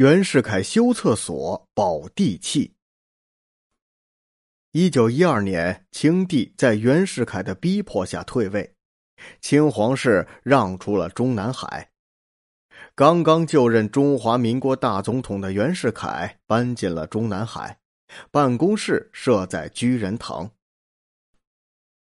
[0.00, 2.72] 袁世凯修厕所保地气。
[4.72, 8.74] 一九一二年，清帝在袁世凯的逼迫下退位，
[9.42, 11.90] 清皇室让出了中南海。
[12.94, 17.78] 刚刚就任中华民国大总统的袁世凯搬进了中南海，
[18.30, 20.50] 办公室设在居仁堂。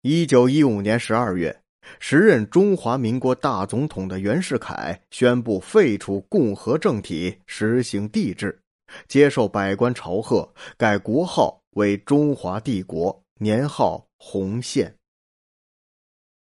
[0.00, 1.61] 一九一五年十二月。
[1.98, 8.60] 时任中华民国大总统的袁世凯宣布废除共和政体，实行帝制，
[9.08, 14.94] 接受百官朝贺，改国号为中华帝国，年号洪宪。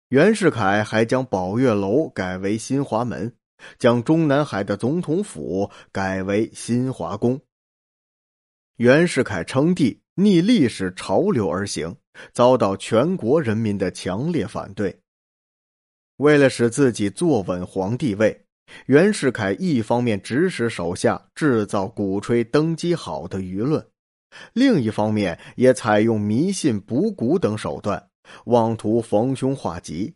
[0.09, 3.35] 袁世凯还将宝月楼改为新华门，
[3.79, 7.39] 将中南海的总统府改为新华宫。
[8.77, 11.97] 袁世凯称帝，逆历史潮流而行，
[12.33, 14.99] 遭到全国人民的强烈反对。
[16.19, 18.45] 为了使自己坐稳皇帝位，
[18.87, 23.85] 袁世凯一方面指使手下制造鼓吹登基好的舆论，
[24.53, 28.09] 另一方面也采用迷信、卜谷等手段，
[28.47, 30.15] 妄图逢凶化吉。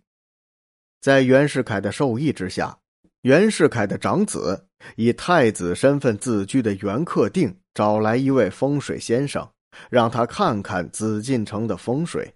[1.01, 2.77] 在袁世凯的授意之下，
[3.23, 9.49] 袁世凯的长子以太子身份自居的袁克定找来一位风水先生，
[9.89, 12.35] 让他看看紫禁城的风水。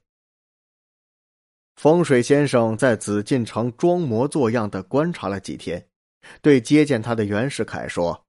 [1.77, 5.86] 风水先生在紫禁城装模作样的观察了几天，
[6.41, 8.24] 对接见他的袁世凯说：“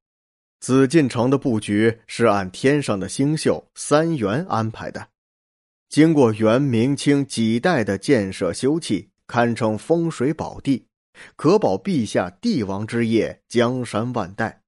[0.59, 5.07] 紫禁城的布局是按天上的星宿三元安排的，
[5.87, 10.85] 经过元、明、清几代的建设修葺，堪称风水宝地，
[11.37, 14.61] 可保陛下帝王之业江山万代。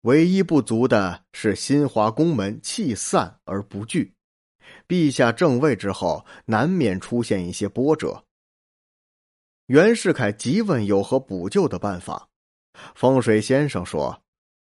[0.00, 4.14] 唯一不足的是新华宫门气散而不聚。”
[4.92, 8.22] 陛下正位之后，难免出现一些波折。
[9.68, 12.28] 袁世凯急问有何补救的办法，
[12.94, 14.22] 风水先生说：“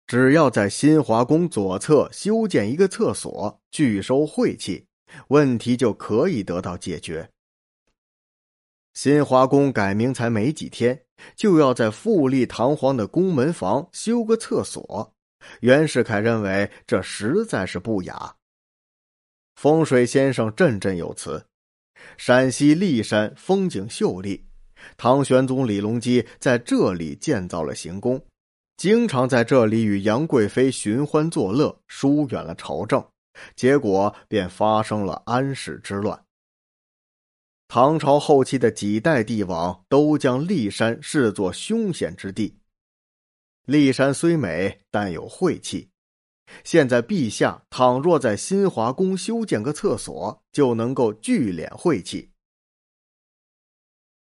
[0.08, 4.88] 只要在新华宫左侧修建一个厕所，拒收晦气，
[5.28, 7.30] 问题就可以得到解决。”
[8.96, 11.00] 新华宫改名才没几天，
[11.36, 15.14] 就要在富丽堂皇的宫门房修个厕所，
[15.60, 18.37] 袁世凯认为这实在是不雅。
[19.58, 21.48] 风水先生振振有词
[22.16, 24.46] ：“陕西骊山风景秀丽，
[24.98, 28.24] 唐玄宗李隆基在这里建造了行宫，
[28.78, 33.04] 经常在这里与杨贵妃寻欢作乐，疏远了朝政，
[33.56, 36.24] 结果便发生了安史之乱。
[37.68, 42.60] 唐朝后期的几代帝王都将骊山视作凶险之地。
[43.66, 45.90] 骊山虽美，但有晦气。”
[46.64, 52.30] 现在陛下倘若在新华宫修建个厕所，就能够聚敛晦气。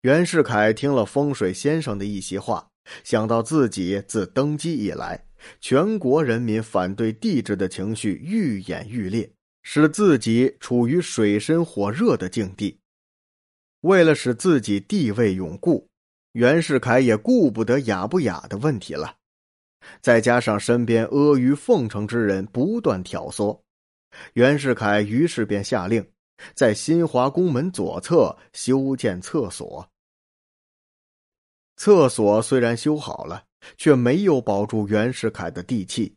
[0.03, 2.69] 袁世凯听了风水先生的一席话，
[3.05, 5.27] 想到自己自登基以来，
[5.61, 9.31] 全国人民反对帝制的情绪愈演愈烈，
[9.63, 12.81] 使自己处于水深火热的境地。
[13.83, 15.89] 为了使自己地位永固，
[16.33, 19.17] 袁世凯也顾不得雅不雅的问题了。
[20.01, 23.61] 再加上身边阿谀奉承之人不断挑唆，
[24.35, 26.07] 袁世凯于是便下令，
[26.55, 29.89] 在新华宫门左侧修建厕所。
[31.77, 33.45] 厕所虽然修好了，
[33.77, 36.17] 却没有保住袁世凯的地气。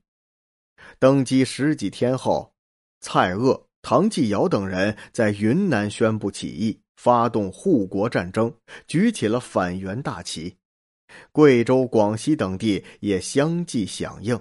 [1.00, 2.54] 登基十几天后，
[3.00, 8.54] 蔡锷、唐继尧等人在云南宣布起义，发动护国战争，
[8.86, 10.56] 举起了反袁大旗。
[11.32, 14.40] 贵州、广西等地也相继响应。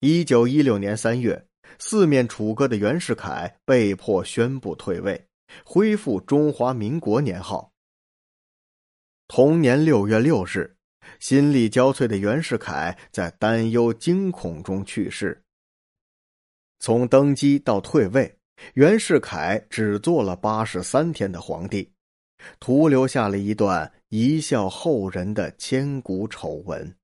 [0.00, 1.46] 一九一六年三月，
[1.78, 5.26] 四面楚歌的袁世凯被迫宣布退位，
[5.64, 7.72] 恢复中华民国年号。
[9.26, 10.76] 同年六月六日，
[11.18, 15.42] 心力交瘁的袁世凯在担忧惊恐中去世。
[16.78, 18.38] 从登基到退位，
[18.74, 21.90] 袁世凯只做了八十三天的皇帝，
[22.60, 23.90] 徒留下了一段。
[24.10, 26.96] 一笑后人的千古丑闻。